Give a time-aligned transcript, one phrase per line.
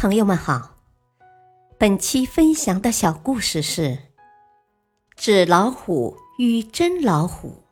[0.00, 0.78] 朋友们好，
[1.76, 3.82] 本期分享的小故事是
[5.14, 7.62] 《纸老虎与真老虎》。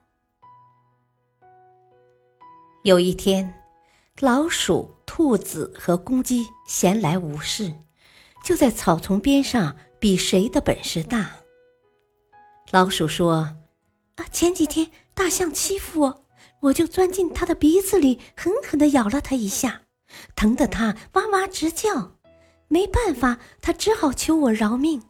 [2.82, 3.54] 有一天，
[4.20, 7.72] 老鼠、兔子和公鸡闲来无事，
[8.44, 11.30] 就在草丛边上比谁的本事大。
[12.70, 13.56] 老鼠说
[14.16, 16.26] ：“啊，前几天大象欺负我，
[16.60, 19.84] 我就钻进它的鼻子里，狠狠的咬了它一下。”
[20.34, 22.17] 疼得它哇哇直叫，
[22.68, 25.02] 没办法，他只好求我饶命。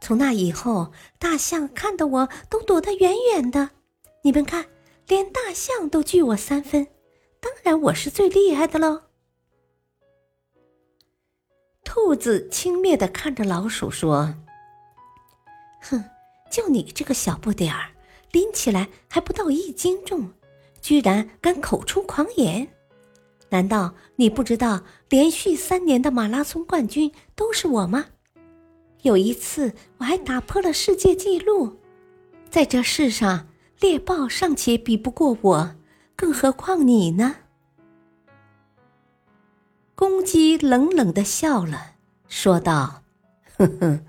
[0.00, 3.70] 从那以后，大象看得我都躲得远远的。
[4.22, 4.66] 你们看，
[5.08, 6.88] 连大象都惧我三分，
[7.40, 9.02] 当然我是最厉害的喽。
[11.84, 14.34] 兔子轻蔑地看着老鼠说
[15.82, 16.04] ：“哼，
[16.50, 17.92] 就你这个小不点儿，
[18.32, 20.32] 拎起来还不到一斤重，
[20.82, 22.68] 居然敢口出狂言！”
[23.56, 28.04] 难道你不知道连续三年的马拉松冠军都是我吗？
[29.00, 31.78] 有一次我还打破了世界纪录，
[32.50, 33.48] 在这世上
[33.80, 35.74] 猎豹尚且比不过我，
[36.14, 37.36] 更何况你呢？
[39.94, 41.92] 公鸡冷冷的笑了，
[42.28, 43.04] 说道
[43.56, 44.04] ：“哼哼，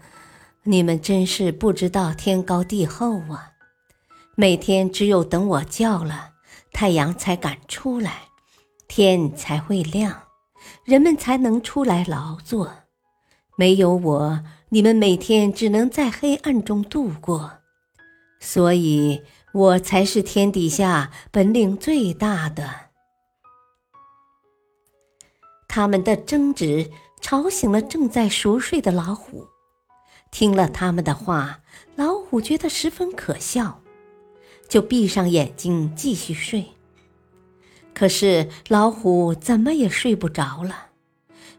[0.63, 3.53] 你们真是不知道天高地厚啊！
[4.35, 6.31] 每天只有等我叫了，
[6.73, 8.23] 太阳才敢出来。”
[8.87, 10.23] 天才会亮，
[10.83, 12.71] 人们才能出来劳作。
[13.57, 17.59] 没有我，你们每天只能在黑暗中度过。
[18.39, 22.87] 所以，我才是天底下本领最大的。
[25.67, 29.47] 他们的争执吵醒了正在熟睡的老虎。
[30.29, 31.61] 听了他们的话，
[31.95, 33.81] 老虎觉得十分可笑，
[34.69, 36.76] 就闭上眼睛继续睡。
[37.97, 40.89] 可是老虎怎么也睡不着了，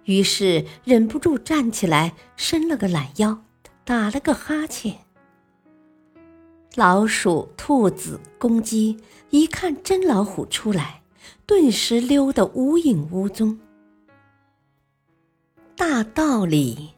[0.05, 3.43] 于是忍不住站起来，伸了个懒腰，
[3.85, 4.99] 打了个哈欠。
[6.77, 8.99] 老鼠、兔子、公鸡
[9.31, 11.03] 一看真老虎出来，
[11.45, 13.59] 顿时溜得无影无踪。
[15.75, 16.91] 大道理：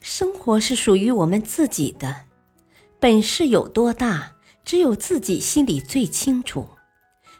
[0.00, 2.26] 生活是属于我们自己的，
[3.00, 6.68] 本事有多大，只有自己心里最清楚。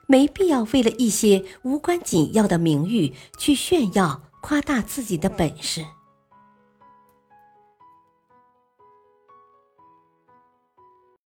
[0.06, 5.84] 没必要为了一些无关紧要的名誉去炫耀、夸大自己的本事。